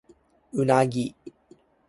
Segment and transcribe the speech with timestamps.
[0.53, 1.13] うなぎ